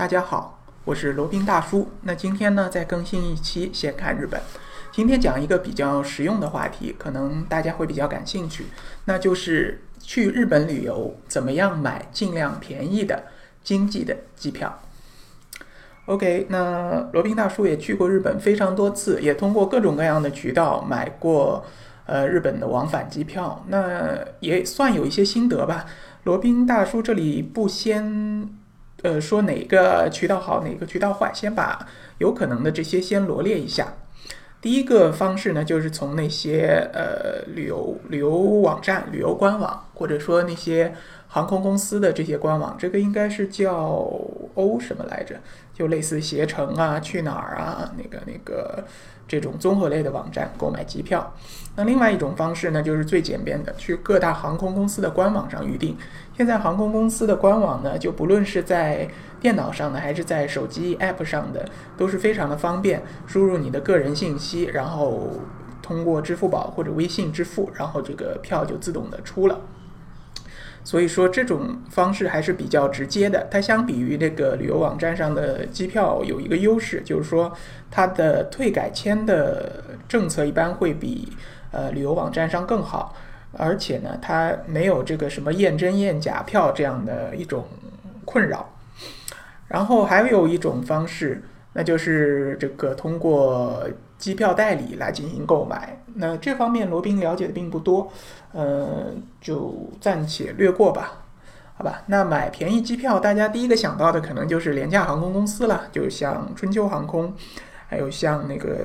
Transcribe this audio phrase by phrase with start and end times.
[0.00, 1.86] 大家好，我是罗宾大叔。
[2.04, 4.40] 那今天呢，再更新一期《先看日本》。
[4.90, 8.64] 今天讲一个比较实用的话题，可能大家会比较感兴趣，
[9.04, 13.24] 那就是去日本旅游怎么样买尽量便宜的
[13.62, 14.80] 经济的机票。
[16.06, 21.62] OK，那罗宾大叔也去过日本非常多次，也通过各种各样的渠道买过
[22.06, 25.84] 呃日本的往返机票，那也算有一些心得吧。
[26.24, 28.48] 罗宾大叔这里不先。
[29.02, 31.86] 呃，说哪个渠道好，哪个渠道坏，先把
[32.18, 33.94] 有可能的这些先罗列一下。
[34.60, 40.94] 第一个方式呢，就是从那些呃旅游旅游网站、旅游官网，或者说那些
[41.28, 43.74] 航空公司的这些官网，这个应该是叫
[44.54, 45.36] 欧什么来着？
[45.80, 48.84] 就类似携程啊、去哪儿啊，那个那个
[49.26, 51.32] 这种综合类的网站购买机票。
[51.74, 55.96] 那另外一种方式呢，就是最简便的，去各大航空公司的官网上预订。
[56.36, 59.08] 现在航空公司的官网呢，就不论是在
[59.40, 61.66] 电脑上的还是在手机 App 上的，
[61.96, 63.02] 都是非常的方便。
[63.26, 65.30] 输入你的个人信息，然后
[65.80, 69.58] 通过支付宝或者微信支付，然后这个票就自动的出了。
[70.82, 73.46] 所以说这种方式还是比较直接的。
[73.50, 77.52] 它相比于那个旅游网站上的机票有一个优势，就是说
[77.90, 81.28] 它的退改签的政策一般会比
[81.70, 83.14] 呃旅游网站上更好。
[83.52, 87.66] 而且呢，它没有这个什么验真验假票这样的一种
[88.24, 88.70] 困扰。
[89.66, 91.42] 然后还有一种方式，
[91.72, 93.84] 那就是这个通过
[94.20, 96.00] 机票代理来进行购买。
[96.14, 98.12] 那这方面罗宾了解的并不多，
[98.52, 99.06] 呃，
[99.40, 101.22] 就暂且略过吧。
[101.74, 107.34] 好吧，那买便宜机票，大家第一个想到的可能就是廉价航空公司了，就像春秋航空，
[107.88, 108.78] 还有像那个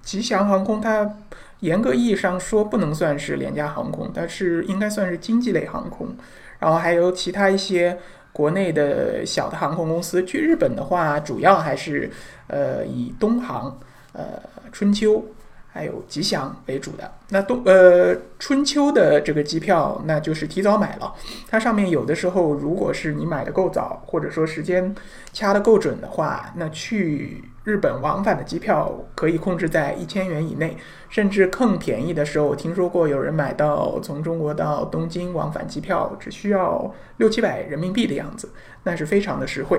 [0.00, 1.16] 吉祥航空，它。
[1.60, 6.14] 严格意义上说，不能算是廉价航空，但是应该算是经济类航空。
[6.58, 7.98] 然后还有其他一些
[8.30, 10.22] 国内的小的航空公司。
[10.26, 12.10] 去日本的话，主要还是
[12.48, 13.80] 呃以东航、
[14.16, 15.24] 呃春秋。
[15.68, 21.14] 还有吉祥为主的那东呃春秋的这个机票，那就是提早买了。
[21.50, 24.94] 它上面有的时候，如果是你买的够早，或者说时间
[25.34, 30.78] 掐的够准的话，那去日本往返的机票可以控制在一千元以内，
[31.10, 38.48] 甚至更便宜的时候，听说过有人买到从中国到东京往返机票只需要六七百人民币的样子，
[38.84, 39.78] 那是非常的实惠。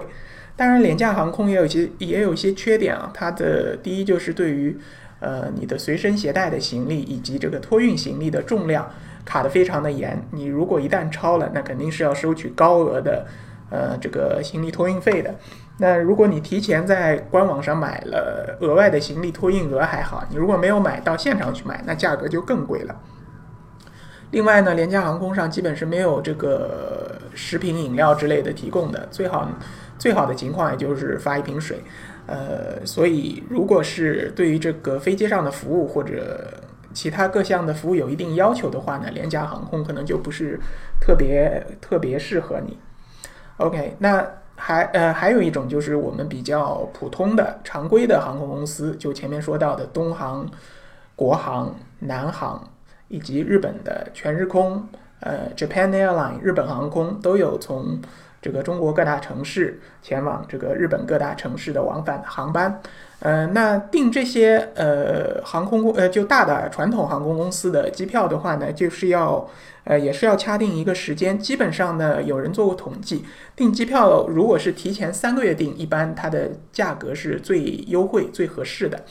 [0.57, 3.09] 当然，廉价航空也有一些也有一些缺点啊。
[3.13, 4.77] 它的第一就是对于
[5.19, 8.91] 呃，你的随身携带的行李以及这个托运行李的重量
[9.23, 13.25] 卡得非常的严，你如果一旦超了，那肯定是要收取高额的
[13.69, 15.35] 呃这个行李托运费的。
[15.79, 22.95] 那如果你提前在官网上买了额外的行李托运额还好，你如果没有买到现场去买，那价格就更贵了。
[24.31, 29.49] 另外呢，廉价航空上基本是没有这个食品饮料之类的提供的，最好
[29.97, 31.81] 最好的情况也就是发一瓶水。
[32.25, 36.53] 呃，所以如果是对于这个飞机上的服务或者
[36.93, 40.59] 其他各项的服务有一定要求的话呢，廉价航空可能就不是
[40.99, 42.77] 特别特别适合你。
[43.57, 44.27] OK，那
[44.57, 50.45] 还呃还有一种就是我们比较普通的常规的航空公司，就前面说到的东航、
[51.15, 52.61] 国航、南航
[53.07, 54.85] 以及日本的全日空、
[55.21, 58.01] 呃 Japan Airline 日本航空都有从。
[58.47, 62.81] 这个中国各大城市前往这个日本各大城市的往返航班，
[63.19, 69.45] 呃，那订这些呃航空公呃就大的传统航空公司的机票的话呢，就是要
[69.83, 71.37] 呃也是要掐定一个时间。
[71.37, 79.03] 基本上呢，有人做过统计，订机票如果是提前三个月订，一般它的价格是最优惠、最合适的。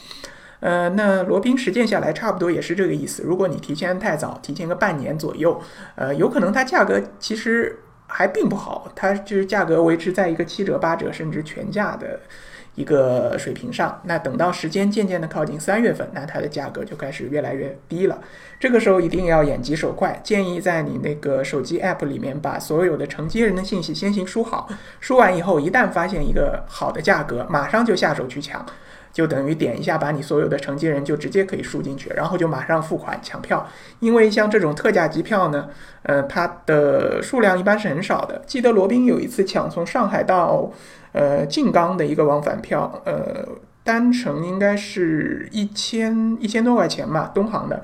[0.60, 3.22] 呃，那罗宾实践下来差不多也是这个意思。
[3.22, 5.60] 如果你提前太早，提前个半年左右，
[5.94, 7.80] 呃，有可能它价格其实。
[8.06, 12.21] 还并不好，它就是价格维持在一个七折八折甚至全价的
[12.75, 14.00] 一个水平上。
[14.05, 18.19] 那等到时间渐渐的靠近三月份，那它的价格就开始越来越低了。
[18.59, 24.69] 这个时候一定要眼疾手快，建议在你那个手机 app 里面把所有的承接人的信息先行输好，
[25.00, 28.65] 输完以后，一旦发现一个好的价格，马上就下手去抢。
[29.16, 33.66] 就等于点一下，把你所有的承接人就直接可以输进去，然后就马上付款抢票。
[34.01, 35.71] 因为像这种特价机票呢，
[36.03, 38.42] 呃，它的数量一般是很少的。
[38.47, 40.71] 记得罗宾有一次抢从上海到
[41.13, 43.48] 呃静冈的一个往返票，呃，
[43.83, 47.83] 单程应该是一千一千多块钱吧，东航的。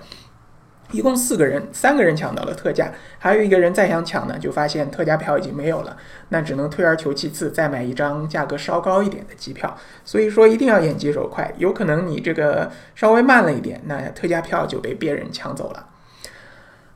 [0.93, 5.97] 一共四个人，三个人抢到了特价，还有一个人再想抢呢，就发现特价票已经没有了，
[6.29, 9.77] 那只能退而求其次，再买一张价格稍高一点的机票。
[10.05, 15.87] 所以说一定要眼疾手快，有可能你这个稍微慢了一点，那特价票就被别人抢走了。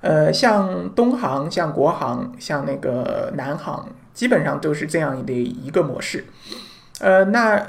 [0.03, 6.27] 呃，像东航、像国航、像那个南航，基本上都是这样的一个模式。
[7.01, 7.67] 呃，那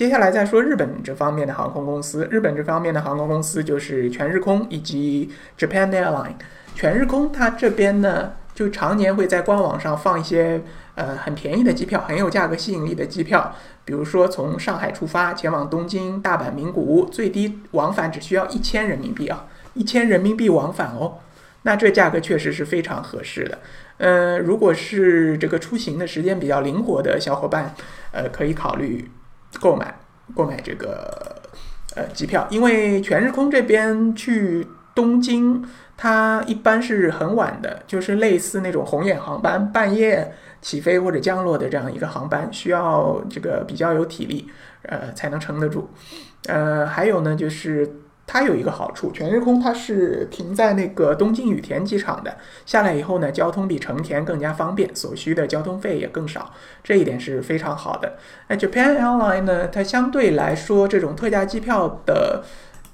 [0.00, 6.36] 接下来再说日本这方面的航空公司，日本这方面的航空公司就是全日空以及 Japan Airline。
[6.74, 10.62] 全日空它这边呢，就常年会在官网上放一些
[10.94, 13.54] 呃很便宜的机票，很有价格吸引力的机票。
[13.84, 21.18] 比如说从上海出发前往东京、大阪、名古屋，最低往返只需要一千人民币啊，一千人民币往返哦。
[21.64, 23.58] 那这价格确实是非常合适的。
[23.98, 27.74] 呃，如果是这个出行的时间比较灵活的小伙伴，
[28.12, 29.10] 呃，可以考虑
[29.60, 29.94] 购买
[30.34, 31.40] 购买这个
[31.94, 35.62] 呃机票，因为全日空这边去东京，
[35.96, 44.48] 它一般是很晚的，就是类似那种红眼航班，半夜起飞或者降落的这样一个航班，需要这个比较有体力，
[44.82, 45.90] 呃，才能撑得住。
[46.46, 47.99] 呃，还有呢，就是。
[48.32, 56.48] 它有一个好处，全日空它是停在那个东京羽田机场的，下来以后呢，交通比成田更加方便，所需的交通费也更少，
[56.84, 58.12] 这一点是非常好的。
[58.46, 62.44] 那 Japan Airline 呢，它相对来说这种特价机票的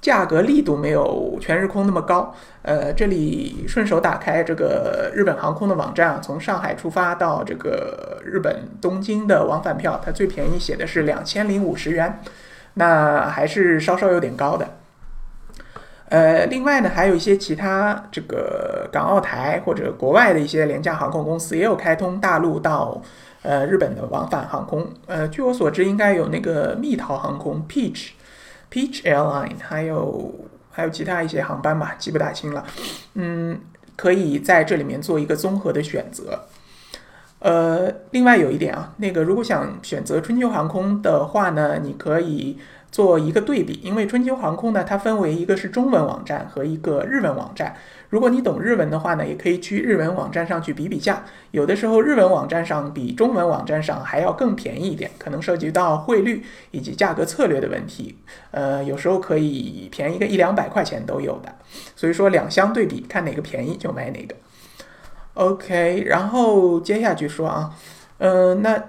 [0.01, 2.33] 价格力度没有全日空那么高。
[2.63, 12.19] 呃，这里顺手打开这个日本航空的网站啊，从上海出发到这个日本东京的往返票，它最便宜写的是两千零五十元，
[12.73, 14.67] 那还是稍稍有点高的。
[16.09, 23.01] 呃，另外呢，还有一些其他这个港澳台或者国外的一些廉价航空公司也有开通大陆到
[23.41, 24.87] 呃日本的往返航空。
[25.05, 28.11] 呃，据我所知，应该有那个蜜桃航空 （Peach
[28.71, 30.33] Peach Airline），还有
[30.71, 32.63] 还有其他一些航班吧，记不大清了。
[33.15, 33.59] 嗯，
[33.97, 36.45] 可以在这里面做一个综合的选择。
[37.39, 42.57] 呃，另外有一点啊，那个如果想选择春秋航空的话呢，你可以。
[42.91, 47.75] 做一个对比，因为春秋航空呢，它分为一个是中文网站和一个日文网站。
[48.09, 51.25] 如果你懂日文的话呢，也可以去日文网站上去比比价。
[51.51, 56.41] 有的时候日文网站上比中文网站上还要更便宜一点，可能涉及到汇率
[56.71, 58.17] 以及价格策略的问题。
[58.51, 61.53] 呃，有时候可以便宜个一两百块钱都有的。
[61.95, 64.33] 所以说两相对比，看哪个便宜就买哪个。
[65.33, 67.71] OK，然后接下去说啊，
[68.19, 68.81] 嗯，那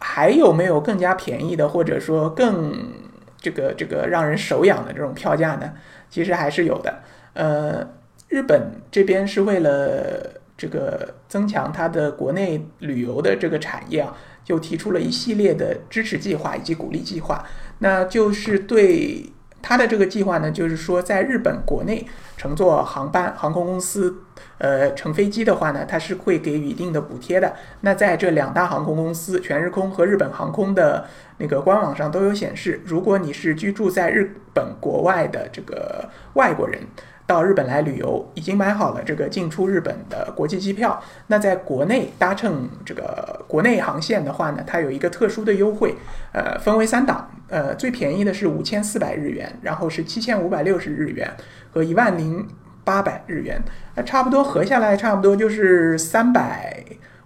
[0.00, 3.05] 还有没有更加便宜的，或者说更？
[3.46, 5.72] 这个这个让人手痒的这种票价呢，
[6.10, 7.00] 其实还是有的。
[7.32, 7.86] 呃，
[8.28, 17.46] 日本这边是为了这个增强它的国内旅游的这个产业啊，就提出了一系列的支持计划以及鼓励计划。
[17.78, 19.24] 那就是对
[19.68, 24.14] 他的这个计划呢，就是说在日本国内乘坐航班，航空公司
[24.58, 27.52] 呃乘飞机的话呢，它是会给予一定的补贴的。
[27.80, 31.06] 那在这两大航空公司全日空和日本航空的。
[31.38, 36.80] 那个官网上都有显示，如果你是居住在日本国外的这个外国人，
[37.26, 45.94] 到日本来旅游，已经买好了这个进出日本的国际机票，那在国内搭乘这个国内航线的话呢，它有一个特殊的优惠，
[46.32, 51.28] 呃，分为三档，呃，最便宜的是五千四百日元，然后是七千五百六十日元
[51.72, 52.46] 和一万零
[52.84, 53.60] 八百日元，
[53.96, 56.80] 那差不多合下来差不多就是三百、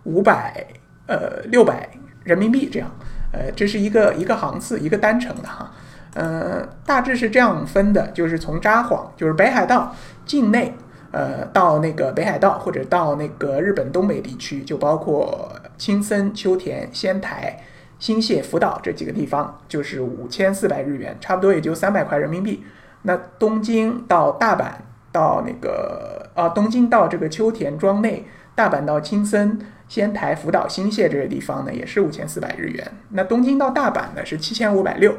[0.04, 0.66] 五百、
[1.06, 1.88] 呃六百
[2.24, 2.90] 人民币这样。
[3.32, 5.70] 呃，这是一个一个航次，一个单程的哈，
[6.14, 9.94] 呃，大致是这样分的，就是从札幌，就是北海道
[10.26, 10.74] 境内，
[11.12, 17.62] 呃，到那个北海道或者到那个日本东北地区，就包括青森、秋田、仙台、
[17.98, 22.64] 新泻、福岛这几个地方，就是五千四百日元，差不多也就三百块人民币。
[23.02, 24.66] 那东京到大阪
[25.12, 28.24] 到那个啊，东京到这个秋田庄内，
[28.54, 29.58] 大阪到青森。
[29.90, 32.92] 仙台、福岛、新泻这些地方呢，也是五千四百日元。
[33.08, 35.12] 那东京到大阪呢是七千五百六，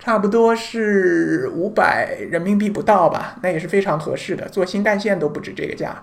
[0.00, 3.36] 差不多是五百人民币不到吧？
[3.42, 6.02] 那也是非常合适的，坐新干线都不止这个价。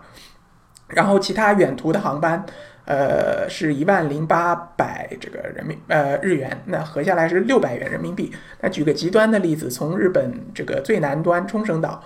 [0.87, 2.45] 然后其他远途的航班，
[2.85, 8.31] 呃，是一万零八百这个人民呃日元，那合下来是六百元人民币。
[8.61, 12.01] 那举个极端的例子，从日本这个最南端冲绳岛。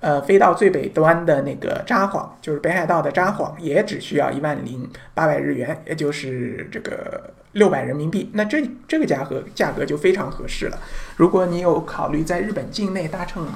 [0.00, 8.30] 呃，飞到最北端的那个札幌，就是北海道的札幌，也只需要一万零八百日元，也就是这个六百人民币。
[8.34, 10.78] 那这这个价格价格就非常合适了。
[11.16, 13.46] 如果你有考虑在日本境内搭乘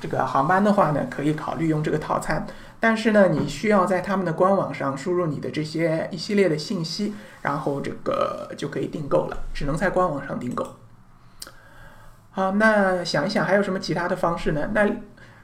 [0.00, 2.46] 这个航班的话呢，可以考虑用这个套餐。
[2.80, 10.66] 但是呢，你需要在他们的官网上输入你的这些一系列的信息，然后这个就可以订购了，只能在官网上订购。
[12.32, 14.70] 好，那想一想还有什么其他的方式呢？
[14.74, 14.90] 那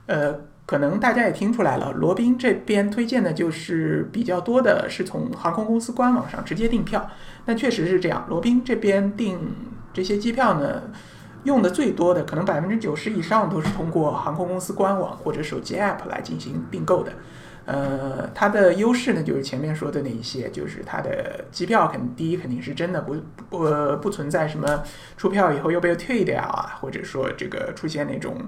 [0.06, 7.08] 呃，可能大家也听出来了，罗宾这边推荐的就是比较多的是从航空公司官网上直接订票。
[7.46, 9.38] 那确实是这样，罗宾这边订
[9.94, 10.82] 这些机票呢，
[11.44, 17.12] 用的最多的可能百分之九十以上都是通过航空公司官网或者手机 App 来进行订购的。
[17.70, 23.14] 呃，它的优势呢，就是前面说的那一些，就是它的机票肯第一肯定是真的不
[23.50, 23.68] 不
[24.00, 24.82] 不存在什么
[25.18, 28.38] 出票以后又被退掉啊，或者说这个出现那种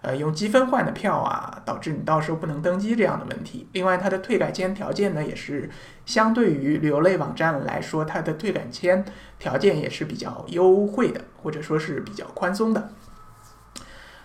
[0.00, 3.68] 呃用积分换的票啊，导致你到时候不能登机这样的问题。
[3.72, 5.68] 另外，它的退改签条件呢，也是
[6.06, 9.04] 相对于旅游类网站来说，它的退改签
[9.40, 12.90] 条件也是比较优惠的，或者说是比较宽松的。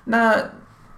[0.06, 0.52] 那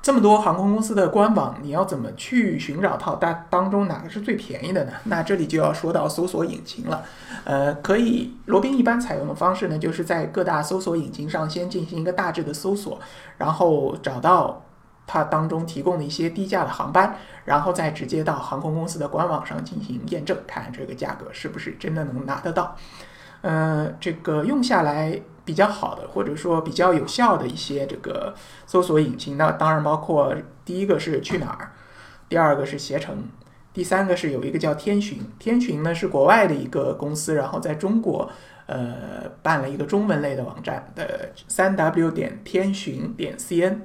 [0.05, 4.91] 这么多航空公司的官网，你要怎么去寻找到当当中哪个是最便宜的呢？
[5.05, 7.03] 那这里就要说到搜索引擎了。
[7.43, 12.99] 呃，可以，罗宾一般采用的方式呢，就是在各大搜索引擎上先进行一个大致的搜索，
[13.39, 14.61] 然后找到
[15.07, 22.77] 它当中提供的一些低价的航班，然后再直接到航空公司的官网上进行验证，看这个价格是不是真的能拿得到。
[23.45, 28.33] 呃，这个用下来比较好的，或者说比较有效的一些这个
[28.65, 30.35] 搜索引擎，那当然包括
[30.65, 31.71] 第一个是去哪儿，
[32.27, 33.23] 第二个是携程，
[33.71, 35.19] 第三个是有一个叫天巡。
[35.37, 38.27] 天巡呢是国外的一个公司，然后在中国
[38.65, 43.81] 呃办了一个中文类的网站的三 w 点天巡点 cn，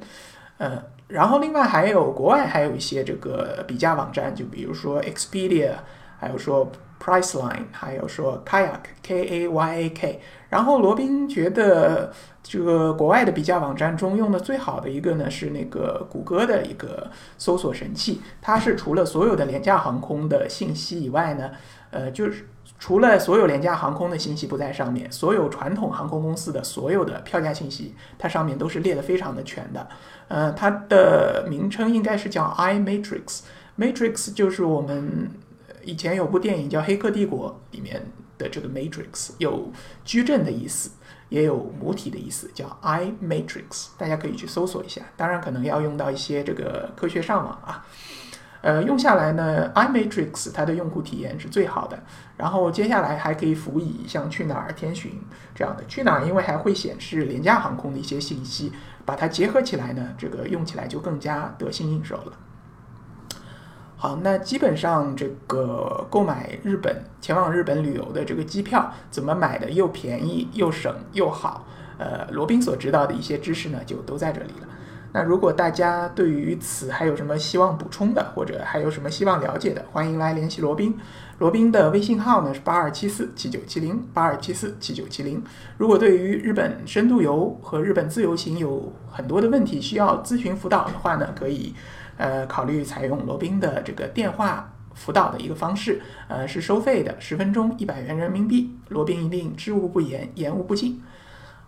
[0.56, 5.72] 呃，然后另外还有国外还有一些这个比价网站，就比如说 Expedia，
[6.18, 6.72] 还有说。
[7.02, 10.20] Priceline，还有说 Kayak，K A Y A K。
[10.50, 18.20] 然后罗宾觉得这个国外的比价网站中用的最好的一个呢是那个谷歌的一个搜索神器。
[18.42, 21.50] 它是除了所有的廉价航空的信息以外呢，
[21.90, 22.46] 呃，就是
[22.78, 29.88] 除了所有廉价航空的信息不在上面，所有传统航空公司的所有的票价信息，它上面都是列的非常的全的。
[30.28, 35.30] 呃，它的名称应该是叫 iMatrix，Matrix 就是我们。
[35.82, 38.02] 以前有部电影叫《黑客帝国》，里面
[38.38, 39.70] 的这个 Matrix 有
[40.04, 40.90] 矩阵的意思，
[41.28, 45.02] 也有母体的意思，叫 I Matrix，大家可以去搜索一下。
[45.16, 47.86] 当然，可能要用到一些这个科学上网啊。
[48.62, 51.98] 呃，用下来呢，I Matrix 它的用户体验是最好的。
[52.36, 55.12] 然后接下来还可以辅以像去哪儿、天巡
[55.54, 55.84] 这样的。
[55.86, 58.70] 去哪儿因为还会显示廉价航空的一些信息，
[59.06, 62.32] 把它结合起来呢，这个用起来就更加得心应手了。
[64.02, 71.66] 好，那基本上这个购买日本前往日本旅游的这个机票怎么买的又便宜又省又好？
[71.98, 74.66] 呃，罗宾所知道的一些知识呢，就都在这里了。
[75.12, 80.96] 那如果大家对于此还有什么希望补充的，或者还有什么希望了解的，欢迎来联系罗宾。
[81.36, 85.44] 罗宾的微信号呢是八二七四七九七零八二七四七九七零。
[85.76, 91.74] 如果对于日本深度游和日本自由行有很多的问题需要咨询辅导的话呢，可以。
[92.20, 101.02] 呃，考虑采用罗宾的这个电话辅导的一个方式，呃，是收费的，十分钟一百元人民币，罗宾一定知无不言，言无不尽。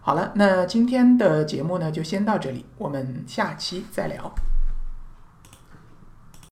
[0.02, 4.30] 好了，那今天的节目呢，就先到这里，我们下期再聊。